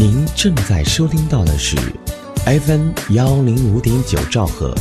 [0.00, 1.76] 您正在收听到的是
[2.46, 4.72] FM 幺零五点九兆赫，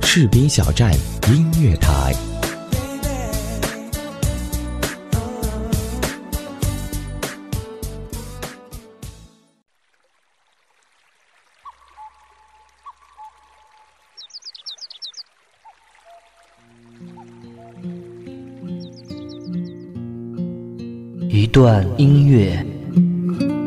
[0.00, 0.90] 士兵小站
[1.28, 2.14] 音乐台。
[21.28, 22.64] 一段音乐，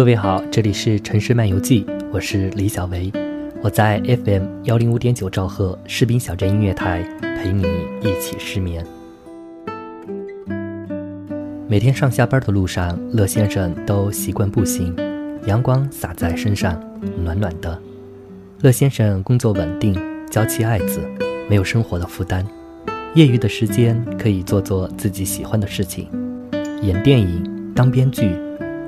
[0.00, 3.12] 各位好，这里是《城市漫游记》，我是李小维，
[3.60, 7.64] 我在 FM 幺零五点九兆赫士兵小镇音乐台陪你
[8.00, 8.82] 一起失眠。
[11.68, 14.96] 每天上下班的路上，乐先生都习惯步行，
[15.44, 16.82] 阳光洒在身上，
[17.22, 17.78] 暖暖的。
[18.62, 19.94] 乐先生工作稳定，
[20.30, 21.02] 娇妻爱子，
[21.46, 22.42] 没有生活的负担，
[23.14, 26.08] 业余的时间可以做做自己喜欢的事情，
[26.80, 28.30] 演电影，当编剧。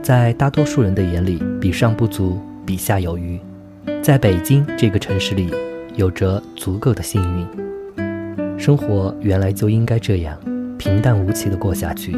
[0.03, 3.39] 在大多数人的眼里，比上不足，比下有余。
[4.03, 5.49] 在北京这个城市里，
[5.95, 8.59] 有着足够的幸运。
[8.59, 10.37] 生活原来就应该这样
[10.77, 12.17] 平淡无奇地过下去。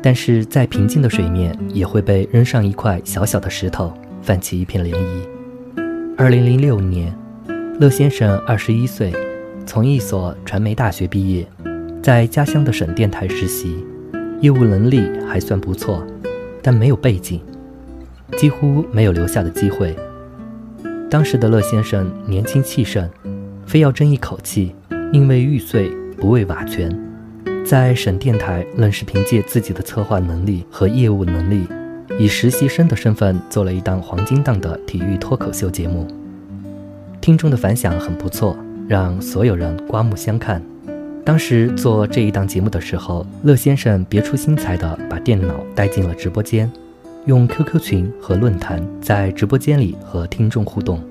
[0.00, 3.92] 但是再平静的水面，也会被扔上一块小小的石头，
[4.22, 5.84] 泛起一片涟漪。
[6.16, 7.12] 二零零六年，
[7.80, 9.12] 乐先生二十一岁，
[9.66, 11.44] 从一所传媒大学毕业，
[12.00, 13.84] 在家乡的省电台实习，
[14.40, 16.06] 业务能力还算不错。
[16.64, 17.42] 但没有背景，
[18.38, 19.94] 几乎没有留下的机会。
[21.10, 23.06] 当时的乐先生年轻气盛，
[23.66, 24.74] 非要争一口气，
[25.12, 26.90] 宁为玉碎不为瓦全。
[27.66, 31.66] 在省电台，愣是凭借自己的策划能力和业务能力，
[32.18, 36.08] 以实习生的身份做了一档黄金档的体育脱口秀节目，
[37.20, 38.56] 听众的反响很不错，
[38.88, 40.62] 让所有人刮目相看。
[41.24, 46.70] 当时做这一档节目的时候，乐先生别出心裁地把电脑带进了直播间，
[47.24, 51.02] 用 QQ 群和论坛在直播间里和听众互动。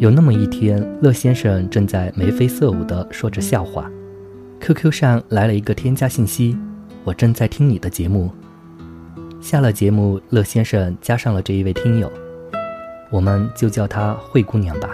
[0.00, 3.88] 有那么一天，乐先生正在眉飞色舞地说着笑话
[4.60, 6.58] ，QQ 上来了一个添加信息
[7.04, 8.28] ：“我正在听你的节目。”
[9.40, 12.10] 下了节目，乐先生加上了这一位听友，
[13.10, 14.90] 我们就叫她灰姑娘吧。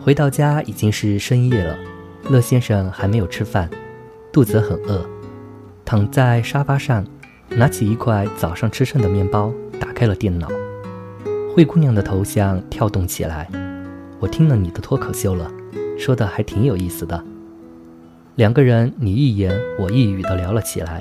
[0.00, 1.76] 回到家已经是深夜了。
[2.28, 3.70] 乐先生还没有吃饭，
[4.32, 5.08] 肚子很饿，
[5.84, 7.06] 躺在沙发上，
[7.50, 10.48] 拿起一块早上吃剩的面包，打开了电脑。
[11.54, 13.48] 灰姑娘的头像跳动起来。
[14.18, 15.48] 我听了你的脱口秀了，
[15.96, 17.22] 说的还挺有意思的。
[18.34, 20.98] 两个人你一言我一语的聊了起来。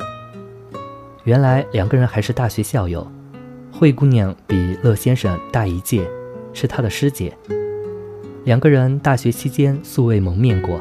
[1.23, 3.07] 原来两个人还是大学校友，
[3.71, 6.07] 灰姑娘比乐先生大一届，
[6.53, 7.35] 是他的师姐。
[8.43, 10.79] 两个人大学期间素未谋面过。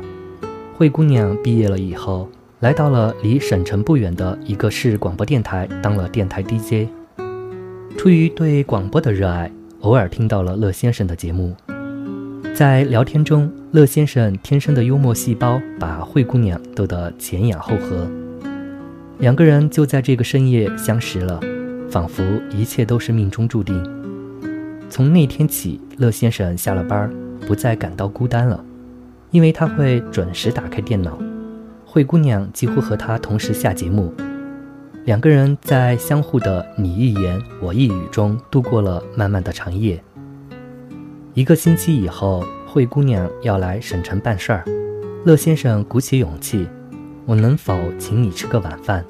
[0.76, 6.88] 灰姑娘毕业了以后，来到了离省城不远的一个市广播电台，当了电台 DJ。
[7.96, 9.48] 出于对广播的热爱，
[9.82, 11.54] 偶尔听到了乐先生的节目。
[12.56, 18.10] 在聊天中，乐先生天生的幽默细胞把灰姑娘逗得前仰后合，
[19.18, 21.40] 两个人就在这个深夜相识了，
[21.88, 23.80] 仿佛一切都是命中注定。
[24.90, 27.08] 从那天起，乐先生下了班，
[27.46, 28.64] 不再感到孤单了。
[29.34, 31.18] 因为他会准时打开电脑，
[31.84, 34.14] 灰姑娘几乎和他同时下节目，
[35.06, 40.00] 两个人在相互的你一言我一语中度过了漫漫的长夜。
[41.34, 44.62] 一个星期以后，灰姑娘要来省城办事儿，
[45.24, 46.68] 乐先生鼓起勇气
[47.26, 49.04] ：“我能否请你吃个晚饭？”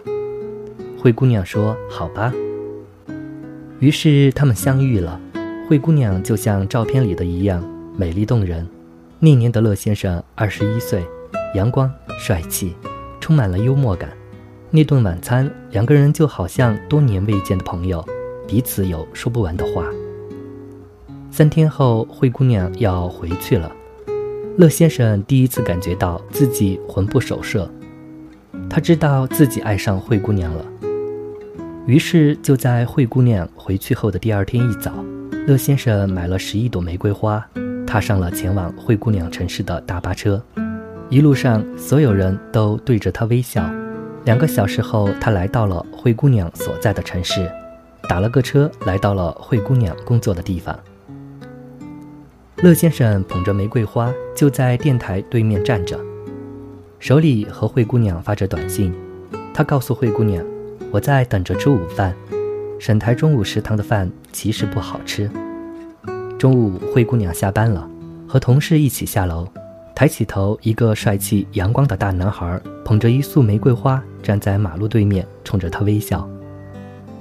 [0.99, 2.33] 灰姑娘说：“好吧。”
[3.79, 5.21] 于是他们相遇了，
[5.69, 7.63] 灰姑娘就像照片里的一样
[7.95, 8.67] 美丽动人。
[9.21, 11.03] 那年的乐先生二十一岁，
[11.55, 12.75] 阳光帅气，
[13.21, 14.11] 充满了幽默感。
[14.71, 18.05] 那顿晚餐，两个人就好像多年未见的朋友，
[18.47, 19.87] 彼此有说不完的话。
[21.31, 23.71] 三天后，灰姑娘要回去了，
[24.59, 27.71] 乐先生第一次感觉到自己魂不守舍。
[28.69, 30.65] 他知道自己爱上灰姑娘了，
[31.87, 34.93] 于是就在灰姑娘回去后的第二天一早，
[35.47, 37.45] 乐先生买了十一朵玫瑰花。
[37.95, 40.43] 踏上了前往灰姑娘城市的大巴车，
[41.09, 43.65] 一路上，所有人都对着他微笑。
[44.25, 47.49] 两个小时后，他来到了灰姑娘所在的城市，
[48.09, 50.77] 打了个车来到了灰姑娘工作的地方。
[52.65, 55.97] 乐先生捧着玫瑰花，就在电台对面站着，
[56.99, 58.93] 手里和灰姑娘发着短信。
[59.55, 60.45] 他告诉灰姑娘
[60.91, 62.13] ：“我在等着吃午饭，
[62.81, 65.31] 省台中午食堂的饭其实不好吃。”
[66.45, 67.89] 中午，灰姑娘下班了，
[68.29, 69.49] 和同事一起下楼。
[69.95, 76.29] 抬起头，一个帅气阳光的大男孩捧着一束玫瑰花，站在马路对面，冲着她微笑。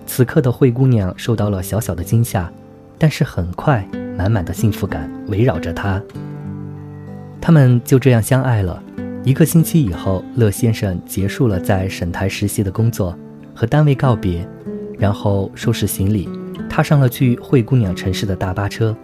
[0.06, 2.52] 此刻的灰姑娘受到了小小的惊吓，
[2.98, 3.88] 但是很快，
[4.18, 6.04] 满满的幸福感围绕着她。
[7.40, 8.84] 他们就这样相爱了。
[9.24, 13.18] 一个星期以后，乐先生结束了在省台实习的工作，
[13.56, 14.46] 和单位告别，
[15.00, 16.28] 然后收拾行李，
[16.74, 18.98] 踏上了去灰姑娘城市的大巴车。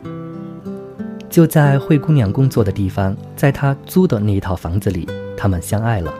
[1.29, 5.07] 就在灰姑娘工作的地方，在她租的那一套房子里，
[5.37, 6.11] 他们相爱了，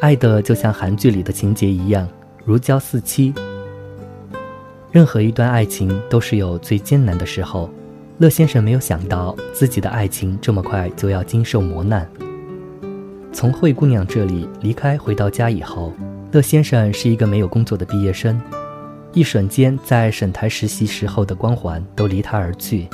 [0.00, 2.08] 爱的就像韩剧里的情节一样，
[2.44, 3.32] 如胶似漆。
[4.90, 7.70] 任何一段爱情都是有最艰难的时候，
[8.18, 12.04] 乐先生没有想到自己的爱情这么快就要经受磨难。
[13.32, 15.92] 从灰姑娘这里离开，回到家以后，
[16.32, 18.40] 乐先生是一个没有工作的毕业生，
[19.12, 22.88] 一瞬间，在省台实习时候的光环都离他而去。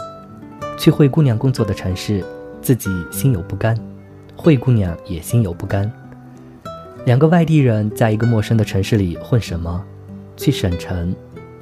[0.78, 2.24] 去灰姑娘工作的城市，
[2.62, 3.76] 自己心有不甘，
[4.34, 5.90] 灰姑娘也心有不甘。
[7.04, 9.84] 两个外地人在一个陌生的城市里混什么？
[10.36, 11.14] 去省城，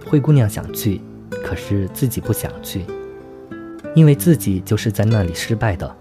[0.07, 1.01] 灰姑娘想去，
[1.45, 2.85] 可是自己不想去，
[3.95, 5.97] 因为自己就是在那里失败的。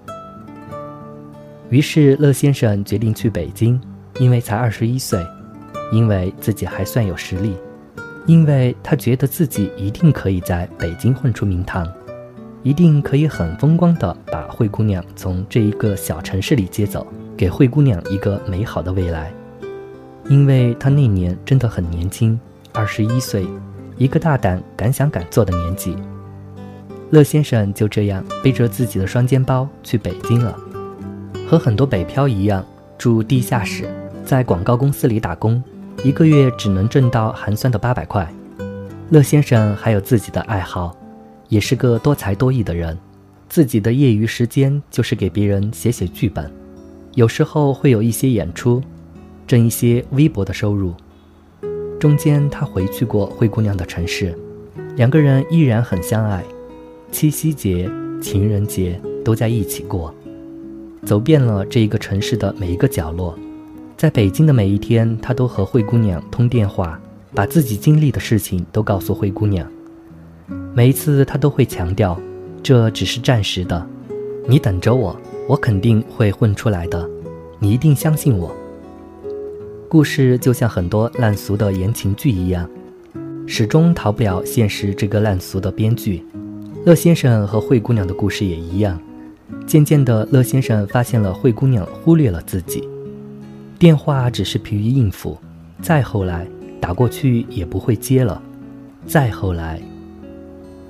[1.69, 3.81] 于是乐先生决定去北京，
[4.19, 5.19] 因为才二十一岁，
[5.91, 7.55] 因为自己还算有实力，
[8.25, 11.87] 因为他觉得自己一定可以在北京混出名堂。
[12.63, 17.05] 一定可以很风光的把灰姑娘从这一个小城市里接走，
[17.35, 19.33] 给灰姑娘一个美好的未来。
[20.29, 22.39] 因为他那年真的很年轻，
[22.71, 23.45] 二十一岁，
[23.97, 25.97] 一个大胆、敢想敢做的年纪。
[27.09, 30.57] 乐先生就这样背着自己的双肩包去北京了，
[31.45, 32.65] 和很多北漂一样，
[32.97, 33.89] 住地下室，
[34.23, 35.61] 在广告公司里打工，
[36.03, 38.31] 一个月只能挣到寒酸的八百块。
[39.09, 40.95] 乐先生还有自己的爱好。
[41.49, 42.97] 也是个多才多艺的人，
[43.47, 46.51] 自己的业余时间就是给别人写写剧本，
[47.13, 48.81] 有时候会有一些演出，
[49.45, 50.95] 挣一些微薄的收入。
[51.99, 54.35] 中间他回去过灰姑娘的城市，
[54.95, 56.43] 两个人依然很相爱，
[57.11, 57.87] 七夕节、
[58.19, 60.11] 情人节都在一起过，
[61.05, 63.37] 走遍了这一个城市的每一个角落。
[64.03, 66.99] 在北京的每一天，他都和灰姑娘通电话，
[67.33, 69.65] 把自己经历的事情都告诉灰姑娘。
[70.73, 72.19] 每一次，他都会强调，
[72.61, 73.87] 这只是暂时的，
[74.45, 75.17] 你等着我，
[75.47, 77.09] 我肯定会混出来的，
[77.59, 78.53] 你一定相信我。
[79.87, 82.69] 故事就像很多烂俗的言情剧一样，
[83.47, 86.25] 始终逃不了现实这个烂俗的编剧。
[86.85, 88.99] 乐先生和灰姑娘的故事也一样，
[89.65, 92.85] 渐渐的，乐先生发现了灰姑娘忽略了自己，
[93.83, 95.37] 电话只是疲于应付，
[95.81, 96.47] 再后来
[96.79, 98.41] 打过去也不会接了，
[99.05, 99.77] 再后来。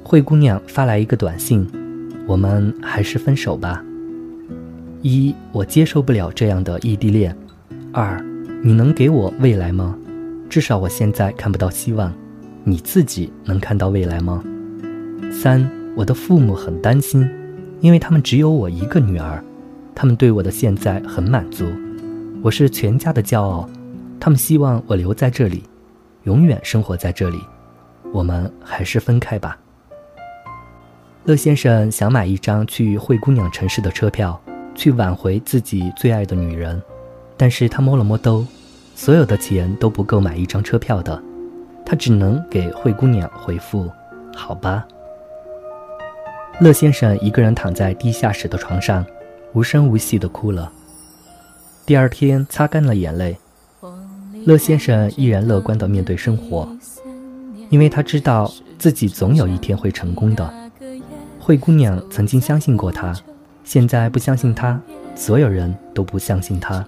[0.04, 1.68] 灰姑娘发来一个短信
[2.30, 3.84] ：“我们还是分手吧。”
[5.02, 7.34] 一，我接受不了这样的异地恋；
[7.92, 8.24] 二，
[8.62, 9.98] 你能给我未来吗？
[10.48, 12.14] 至少我现在看不到希望，
[12.64, 14.44] 你自己能看到未来吗？
[15.32, 17.28] 三，我的父母很担心，
[17.82, 19.44] 因为他们只有我一个女儿，
[19.96, 21.66] 他们对我的现在很满足，
[22.44, 23.70] 我是全家的骄傲，
[24.20, 25.64] 他们希望我留在这里，
[26.24, 27.40] 永远生活在这里。
[28.12, 29.58] 我们还是分开吧。
[31.24, 34.38] 乐先生想买一张去灰姑娘城市的车票，
[34.76, 36.84] 去挽回自己最爱的女人，
[37.38, 38.46] 但是他摸了摸兜，
[38.94, 41.24] 所有的钱都不够买一张车票的，
[41.86, 43.90] 他只能给灰姑娘回复
[44.36, 44.86] ：“好吧。”
[46.60, 49.06] 乐先生一个人躺在地下室的床上，
[49.54, 50.70] 无声无息地哭了。
[51.86, 53.38] 第二天擦干了眼泪，
[54.46, 56.68] 乐先生依然乐观地面对生活，
[57.70, 58.50] 因为他知道
[58.80, 60.54] 自己总有一天会成功的。
[61.40, 63.14] 灰姑娘曾经相信过他，
[63.66, 64.80] 现在不相信他，
[65.14, 66.86] 所有人都不相信他，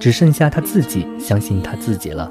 [0.00, 2.28] 只剩下他自己相信他自己了。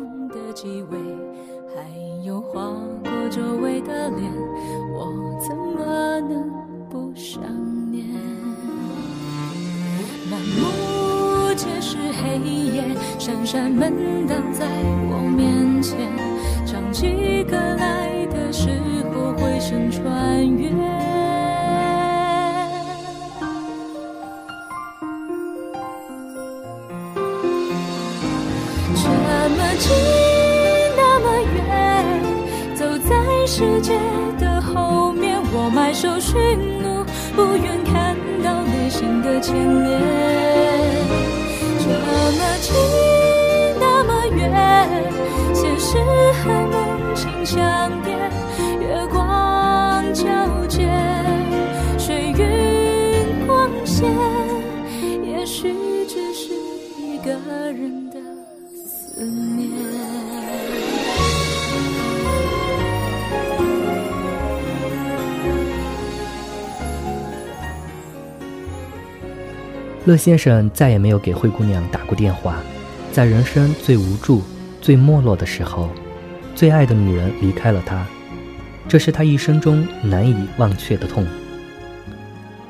[13.71, 14.65] 门挡在
[15.09, 15.97] 我面前，
[16.65, 18.69] 唱起歌来的时
[19.13, 20.69] 候回声穿越。
[28.93, 29.09] 这
[29.49, 29.89] 么近，
[30.97, 31.25] 那么
[31.55, 31.59] 远，
[32.75, 33.15] 走在
[33.47, 33.93] 世界
[34.37, 36.35] 的后面，我埋首寻
[36.83, 40.30] 路，不愿看到内心的牵连。
[45.81, 48.13] 现实和梦境相叠，
[48.79, 50.87] 月光皎洁，
[51.97, 54.07] 水云光线，
[55.25, 55.73] 也许
[56.07, 56.53] 只是
[56.99, 57.33] 一个
[57.73, 58.19] 人的
[58.85, 59.71] 思念。
[70.05, 72.57] 乐先生再也没有给灰姑娘打过电话，
[73.11, 74.43] 在人生最无助、
[74.81, 75.89] 最没落的时候，
[76.55, 78.05] 最爱的女人离开了他，
[78.87, 81.25] 这是他一生中难以忘却的痛。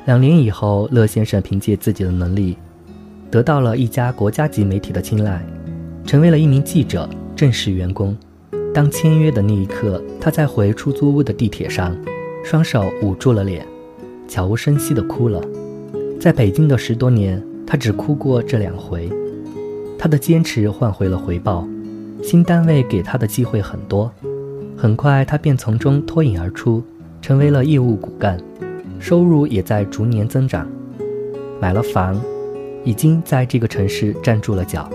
[0.04, 2.56] 两年以后，乐先生凭借自己的能力，
[3.30, 5.42] 得到了一家国家级媒体的青睐，
[6.04, 8.16] 成为了一名记者，正式员工。
[8.74, 11.96] 当签约的那一刻，他在回出租屋的地铁上，
[12.44, 13.66] 双手捂住了脸，
[14.28, 15.40] 悄无声息地哭了。
[16.20, 19.10] 在北京的十多年，他只哭过这两回。
[19.98, 21.68] 他的坚持换回了回报，
[22.22, 24.10] 新单位给他的机会很多，
[24.76, 26.82] 很快他便从中脱颖而出，
[27.20, 28.38] 成为了业务骨干，
[29.00, 30.66] 收入也在逐年增长。
[31.60, 32.18] 买了房，
[32.84, 34.88] 已经在这个城市站住了脚，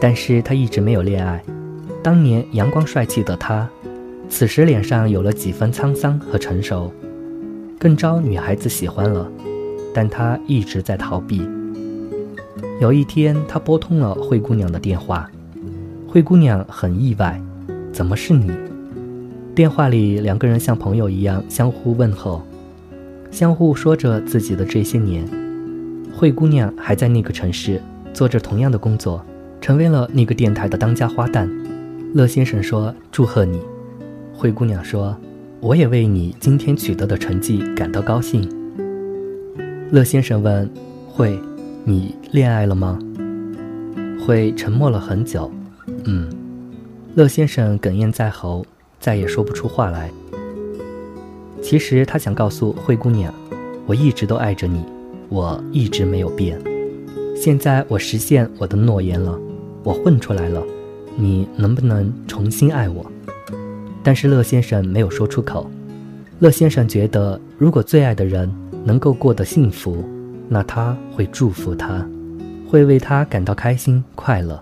[0.00, 1.42] 但是他一直没有恋爱。
[2.02, 3.68] 当年阳光帅气的他，
[4.28, 6.90] 此时脸上有了几分沧桑和成熟，
[7.78, 9.30] 更招女孩子喜欢了。
[9.92, 11.46] 但他一直在逃避。
[12.80, 15.30] 有一天，他拨通了灰姑娘的电话，
[16.12, 17.40] 灰姑娘很意外
[17.94, 18.50] ：“怎么是你？”
[19.54, 22.42] 电话里，两个人像朋友一样相互问候，
[23.30, 25.24] 相互说着自己的这些年。
[26.12, 27.80] 灰姑娘还在那个城市
[28.12, 29.24] 做着同样的工作，
[29.60, 31.48] 成为了那个电台的当家花旦。
[32.12, 33.60] 乐先生说：“祝贺你。”
[34.34, 35.16] 灰姑娘说
[35.62, 38.50] ：“我也为你今天取得的成绩感到高兴。”
[39.92, 40.68] 乐先生问
[41.06, 41.38] ：“慧，
[41.84, 42.98] 你恋爱了吗？”
[44.26, 45.48] 慧沉默了很久，
[46.04, 46.28] 嗯。
[47.14, 48.64] 乐先生哽咽在喉，
[48.98, 50.10] 再也说不出话来。
[51.62, 53.34] 其实他想告诉灰姑娘
[53.86, 54.84] ：“我一直都爱着你，
[55.28, 56.60] 我一直没有变。
[57.36, 59.38] 现在我实现我的诺言了，
[59.82, 60.62] 我混出来了，
[61.16, 63.04] 你能不能重新爱我？”
[64.02, 65.70] 但是乐先生没有说出口。
[66.38, 68.50] 乐先生觉得，如果最爱的人……
[68.82, 70.02] 能够过得幸福，
[70.48, 72.02] 那他会祝福他，
[72.66, 74.58] 会为他感到开心快乐，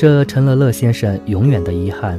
[0.00, 2.18] 这成了乐先生永远的遗憾。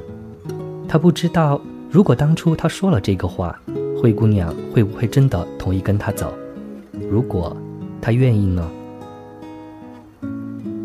[0.88, 1.60] 他不知道，
[1.90, 3.60] 如果当初他说了这个话，
[4.00, 6.32] 灰姑娘会不会真的同意跟他走？
[7.10, 7.58] 如果
[8.00, 8.70] 他愿意呢？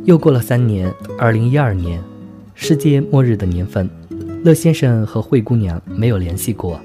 [0.05, 2.03] 又过了三年，二零一二年，
[2.55, 3.91] 世界末日的年份，
[4.43, 6.81] 乐先生和灰姑娘没有联系过，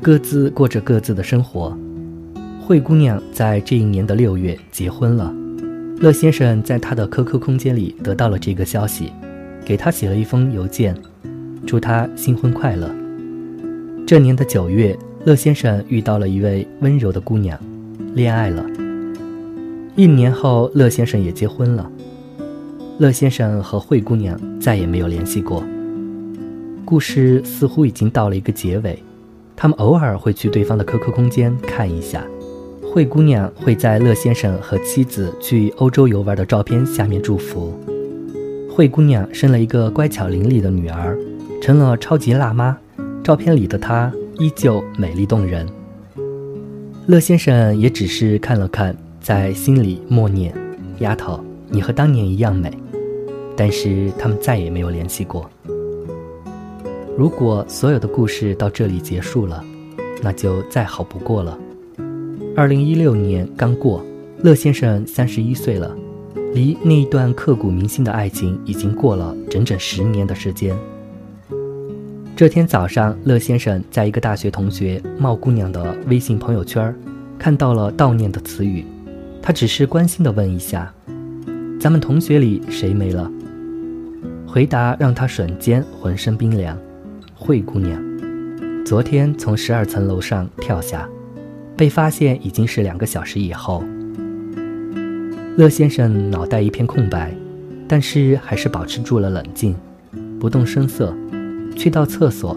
[0.00, 1.76] 各自过着各自的生活。
[2.64, 5.34] 灰姑娘在这一年的六月结婚了，
[5.98, 9.12] 乐先生在他的 QQ 空间里得到了这个消息，
[9.64, 10.96] 给他写了一封邮件，
[11.66, 12.90] 祝他新婚快乐。
[14.06, 17.58] 这年的九月，乐先生遇到了一位温柔的姑娘，
[18.14, 18.64] 恋爱了。
[19.94, 21.90] 一年后，乐先生也结婚了。
[22.98, 25.64] 乐先生和灰姑娘再也没有联系过。
[26.84, 29.02] 故事似乎已经到了一个结尾，
[29.56, 32.24] 他们偶尔会去对方的 QQ 空间看一下。
[32.82, 37.72] 灰姑娘会在乐先生和妻子去欧洲游玩的照片下面祝福。
[38.74, 41.14] 灰姑娘生了一个乖巧伶俐的女儿，
[41.60, 42.74] 成了超级辣妈。
[43.22, 45.68] 照片里的她依旧美丽动人。
[47.06, 50.54] 乐先生也只是看了看，在心里默念
[51.00, 51.38] ：“丫头，
[51.68, 52.72] 你和当年一样美。”
[53.54, 55.48] 但是他们再也没有联系过。
[57.14, 59.62] 如果所有的故事到这里结束了，
[60.22, 61.58] 那就再好不过了。
[62.56, 64.02] 二零一六年刚过，
[64.42, 65.94] 乐先生三十一岁了，
[66.54, 70.76] 离那一段刻骨铭心的爱情已经过了整整十年的时间。
[72.36, 76.94] 这天早上，乐先生在一个大学同学茂姑娘的微信朋友圈
[77.38, 78.84] 看到了悼念的词语，
[79.40, 80.92] 他只是关心地问一下
[81.80, 83.30] ：“咱们同学里谁没了？”
[84.46, 86.76] 回答让他瞬间浑身冰凉。
[87.34, 87.98] 慧姑娘，
[88.84, 91.08] 昨天从十二层楼上跳下。
[91.74, 93.82] 被发现已经是两个小时以后，
[95.58, 97.30] 乐先生脑袋一片空白，
[97.86, 99.76] 但是还是保持住了冷静，
[100.40, 101.14] 不动声色，
[101.76, 102.56] 去到厕所，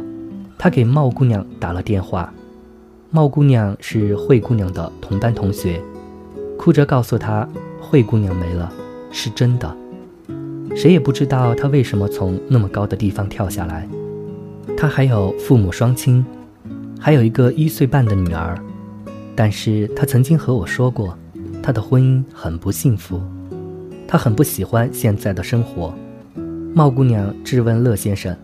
[0.58, 2.34] 他给茂姑娘打了电话。
[3.12, 5.82] 茂姑娘是慧姑娘的同班同学，
[6.58, 7.48] 哭着告诉她，
[7.82, 8.72] 慧姑娘没了，
[9.12, 9.76] 是真的。
[10.74, 13.86] 谁也不知道她为什么从那么高的地方跳下来。
[14.78, 16.26] 她还有父母双亲，
[16.98, 18.58] 还有一个一岁半的女儿。
[19.36, 21.18] 但是她曾经和我说过，
[21.66, 23.20] 他的婚姻很不幸福，
[24.08, 25.92] 他很不喜欢现在的生活。
[26.76, 28.38] 茂姑娘质问乐先生：“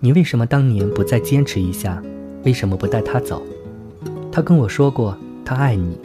[0.00, 2.02] 你为什么当年不再坚持一下？
[2.42, 3.40] 为什么不带他走？”
[4.32, 5.96] 他跟我说过，他爱你。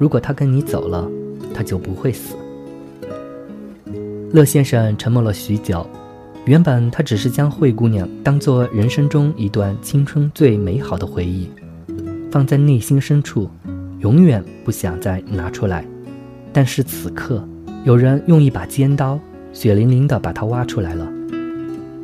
[0.00, 1.08] 如果他跟你走了，
[1.54, 2.34] 他就不会死。
[4.32, 5.86] 乐先生沉默了许久，
[6.44, 11.48] 原本他只是将灰姑娘当做人生中一段青春最美好的回忆，
[12.32, 13.48] 放在内心深处。
[14.00, 15.84] 永远不想再拿出来，
[16.52, 17.46] 但是此刻，
[17.84, 19.18] 有人用一把尖刀，
[19.52, 21.10] 血淋淋地把它挖出来了。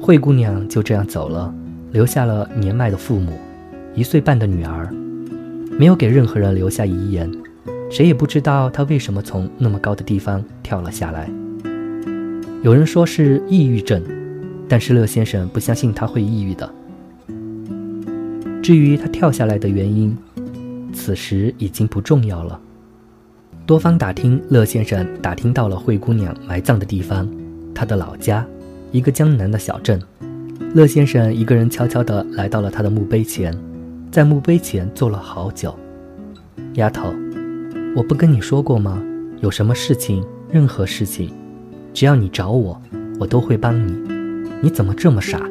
[0.00, 1.52] 灰姑娘就这样走了，
[1.92, 3.32] 留下了年迈的父母，
[3.94, 4.88] 一岁半的女儿，
[5.78, 7.30] 没有给任何人留下遗言，
[7.90, 11.28] 谁也不知道她为什么从那么高的地方跳了下来。
[12.62, 14.02] 有人说是抑郁症，
[14.68, 16.68] 但是乐先生不相信他会抑郁的。
[18.62, 20.16] 至于他跳下来的原因，
[20.92, 22.60] 此时已经不重要了。
[23.66, 27.28] 多方打听，乐先生打听到了灰姑娘埋葬的地方，
[27.74, 28.46] 她的老家，
[28.92, 30.00] 一个江南的小镇。
[30.72, 33.52] 乐先生一个人悄悄地来到了她的墓碑前，
[34.12, 35.74] 在墓碑前坐了好久。
[36.74, 37.12] 丫头，
[37.96, 39.02] 我不跟你说过吗？
[39.40, 41.32] 有什么事情，任何事情，
[41.92, 42.80] 只要你找我，
[43.18, 43.92] 我都会帮你。
[44.62, 45.42] 你怎么这么傻？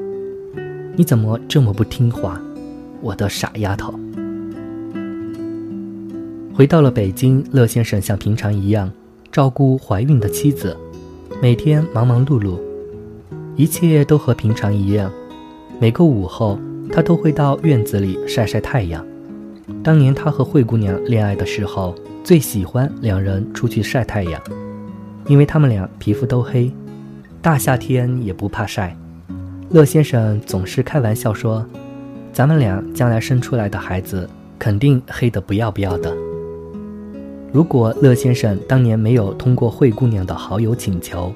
[0.95, 2.41] 你怎么这么不听话？
[3.01, 3.93] 我的傻丫头。
[6.58, 8.90] 回到了北京，乐先生像平常一样
[9.30, 10.76] 照顾怀孕的妻子，
[11.42, 12.58] 每天忙忙碌碌，
[13.58, 15.12] 一切都和平常一样。
[15.82, 16.58] 每个午后，
[16.94, 19.06] 他都会到院子里晒晒太阳。
[19.84, 21.94] 当年他和灰姑娘恋爱的时候，
[22.24, 24.42] 最喜欢两人出去晒太阳，
[25.28, 26.72] 因为他们俩皮肤都黑，
[27.41, 28.96] 大夏天也不怕晒。
[29.72, 31.65] 乐先生总是开玩笑说
[32.32, 36.15] ：“咱们俩将来生出来的孩子，肯定黑得不要不要的。”
[37.56, 41.34] 如果乐先生当年没有通过灰姑娘的好友请求，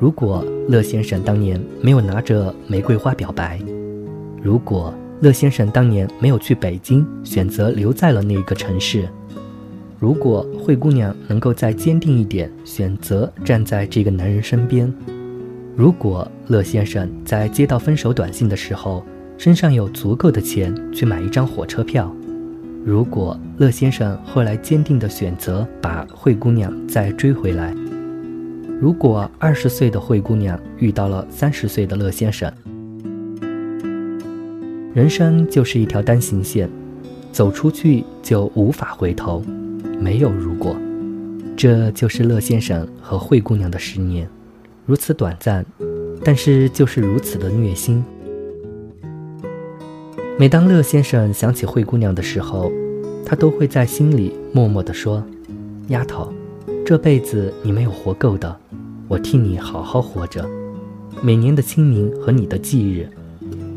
[0.00, 3.60] 如果乐先生当年没有拿着玫瑰花表白，
[4.42, 9.08] 如果乐先生当年没有去北京，选择留在了那个城市，
[10.00, 14.92] 如果灰姑娘能够再坚定一点，选择站在这个男人身边，
[15.76, 19.04] 如果乐先生在接到分手短信的时候，
[19.38, 22.12] 身上有足够的钱去买一张火车票。
[22.84, 27.74] 如果乐先生后来坚定的选择把灰姑娘再追回来，
[28.78, 32.52] 如果二十岁的灰姑娘遇到了三十岁的乐先生，
[34.92, 36.68] 人生就是一条单行线，
[37.32, 39.42] 走出去就无法回头，
[39.98, 40.76] 没有如果，
[41.56, 44.28] 这就是乐先生和灰姑娘的十年，
[44.84, 45.64] 如此短暂，
[46.22, 48.04] 但是就是如此的虐心。
[50.36, 52.72] 每当乐先生想起灰姑娘的时候，
[53.24, 55.22] 他都会在心里默默地说
[55.88, 56.32] ：“丫头，
[56.84, 58.56] 这辈子你没有活够的，
[59.06, 60.44] 我替你好好活着。
[61.22, 63.08] 每年的清明和你的忌日，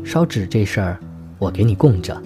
[0.04, 0.98] 烧纸这事儿，
[1.38, 2.20] 我给你供着。”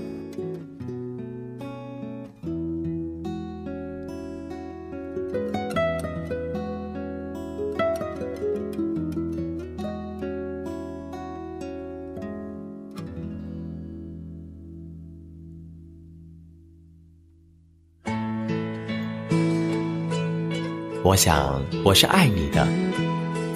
[21.05, 22.65] 我想我是爱你的，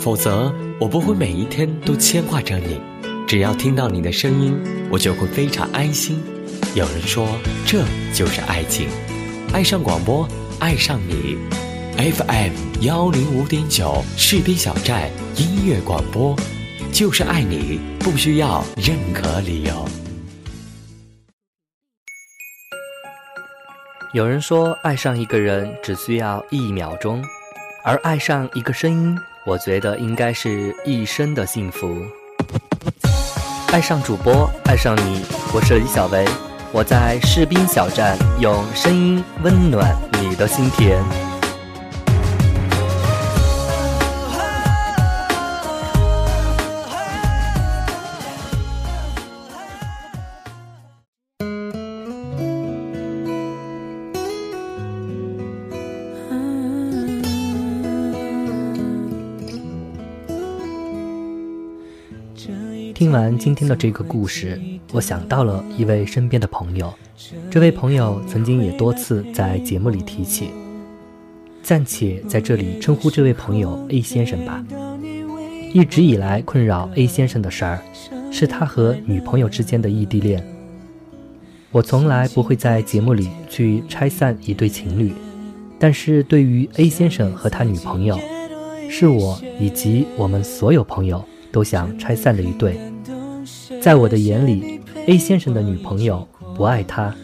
[0.01, 2.81] 否则我不会每一天都牵挂着你。
[3.25, 4.59] 只要听到你的声音，
[4.91, 6.21] 我就会非常安心。
[6.75, 8.89] 有人说这就是爱情，
[9.53, 10.29] 爱上广播，
[10.59, 11.39] 爱上你。
[11.97, 16.35] FM 幺零五点九士兵小站音乐广播，
[16.93, 19.89] 就是爱你，不需要任何理由。
[24.13, 27.23] 有人说，爱上一个人只需要一秒钟。
[27.89, 32.03] 而爱上一个声音，我觉得应该是一生的幸福。
[33.69, 35.23] 爱上主播，爱上你，
[35.55, 36.25] 我是李小维，
[36.73, 41.01] 我在士兵小站，用声音温暖你的心田。
[63.17, 64.61] 完今天的这个故事，
[64.93, 66.93] 我想到了一位身边的朋友。
[67.51, 70.51] 这位朋友曾经也多次在节目里提起，
[71.63, 74.63] 暂且在这里称呼这位朋友 A 先生吧。
[75.73, 77.83] 一直以来困扰 A 先生的事儿，
[78.31, 80.47] 是他和女朋友之间的异地恋。
[81.71, 85.15] 我从来不会在节目里去拆散一对情侣，
[85.79, 88.19] 但是对于 A 先生和他女朋友，
[88.91, 92.79] 是我以及我们所有朋友都想拆散的一对。
[93.81, 96.27] 在我的眼里，A 先生的女朋友
[96.57, 97.15] 不爱他，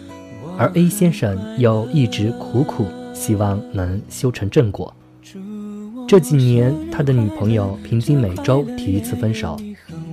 [0.59, 4.95] 而 A 先生又一直苦苦希望能修成正果。
[6.09, 9.59] 这几年，他的女朋友平均每周提一次分手，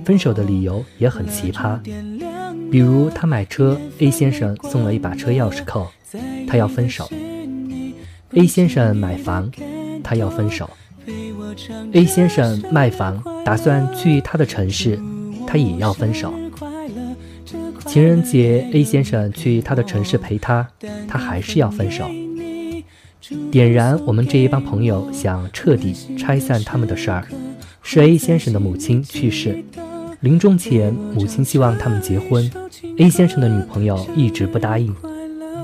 [0.04, 1.78] 分手的理由也很奇葩。
[2.70, 5.88] 比如他买车，A 先生送了一把车钥匙扣，
[6.46, 7.10] 他要分手
[8.34, 9.50] ；A 先生买房，
[10.02, 10.70] 他要分手
[11.92, 14.98] ；A 先生卖房，打算去他的城市，
[15.50, 16.32] 他也要分手。
[17.84, 20.64] 情人节，A 先生去他的城市陪他，
[21.08, 22.08] 他还是要分手。
[23.50, 27.26] 点燃我们这一帮朋友想彻底拆散他们的事儿，
[27.82, 29.64] 是 A 先生的母亲去世，
[30.20, 32.48] 临终前母亲希望他们结婚
[32.98, 34.94] ，A 先生的女朋友一直不答应。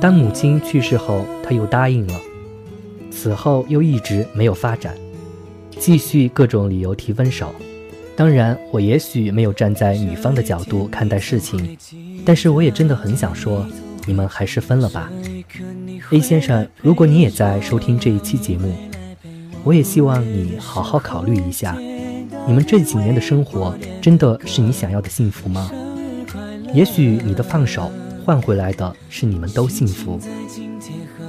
[0.00, 2.14] 当母亲去世后，他又答应了，
[3.08, 4.96] 此后又一直没有发展，
[5.78, 7.54] 继续各种理由提分手。
[8.16, 11.76] 当然，我也许没有站在女方的角度看待事情，
[12.24, 13.66] 但是我也真的很想说，
[14.06, 15.12] 你们还是分了吧。
[16.10, 18.72] A 先生，如果你也在收听这一期节目，
[19.64, 21.76] 我也希望你好好考虑一下，
[22.46, 25.70] 你们这几年的生活真的是你想要的幸福吗？
[26.72, 27.92] 也许你的放手
[28.24, 30.18] 换回来的是你们都幸福，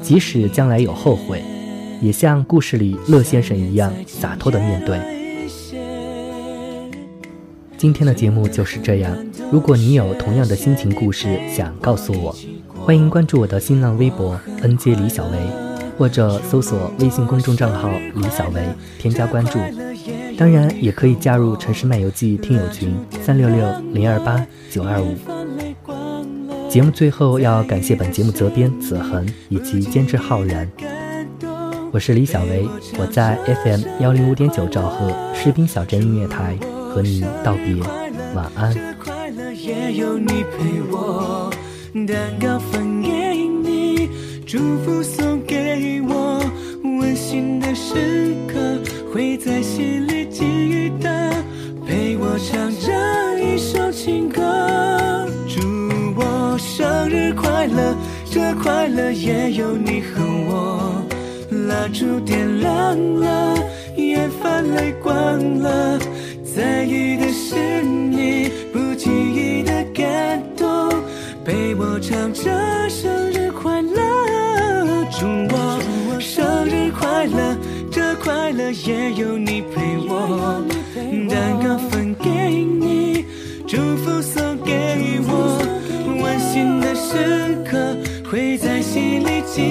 [0.02, 1.43] 即使将来有后悔，
[2.02, 5.16] 也像故事里乐先生一样洒脱的面对。
[7.77, 9.15] 今天的节目就是这样，
[9.51, 12.35] 如果你有同样的心情故事想告诉我。
[12.73, 15.37] 欢迎关注我的新浪微博 “nj 李小维”，
[15.97, 18.61] 或者搜索微信公众账号“李小维”
[18.97, 19.59] 添加关注。
[20.37, 25.13] 当然，也可以加入《城市漫游记》听友群三六六零二八九二五。
[26.69, 30.67] 节目最后要感谢本节目责编子恒以及监制浩然。
[31.91, 36.57] 我是李小维，我在 FM 幺零五点九兆赫士兵小镇音乐台
[36.97, 37.75] 和你道别，
[38.33, 38.73] 晚安。
[42.07, 43.10] 蛋糕分给
[43.63, 44.10] 你，
[44.47, 46.41] 祝福送给我，
[46.83, 48.79] 温馨的时刻
[49.13, 51.31] 会在心里记得，
[51.86, 54.41] 陪我唱这一首情歌。
[55.47, 55.62] 祝
[56.15, 61.03] 我生日快乐，这快乐也有你和我。
[61.67, 63.55] 蜡烛点亮了，
[63.97, 65.13] 眼泛泪光
[65.60, 65.99] 了，
[66.57, 70.89] 在意的是你，不经意的感动。
[71.45, 72.49] 陪我唱着
[72.89, 77.55] 生日快乐，祝我生日快乐，
[77.91, 78.71] 这快乐！
[78.71, 80.65] 也有你陪我。
[81.29, 82.27] 蛋糕分给
[82.63, 83.25] 你，
[83.67, 84.73] 祝福送给
[85.27, 85.61] 我，
[86.23, 87.95] 温馨的时刻
[88.31, 89.61] 会在心里记